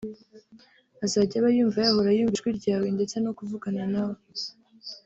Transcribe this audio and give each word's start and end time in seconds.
azajya 1.05 1.35
aba 1.39 1.49
yumva 1.57 1.77
yahora 1.85 2.11
yumva 2.17 2.35
ijwi 2.37 2.49
ryawe 2.59 2.87
ndetse 2.95 3.15
no 3.23 3.31
kuvugana 3.37 3.83
nawe 3.93 4.17